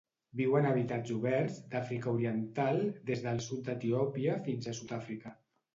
[0.39, 5.39] Viu en hàbitats oberts d'Àfrica Oriental, des del sud d'Etiòpia fins a Sud-àfrica.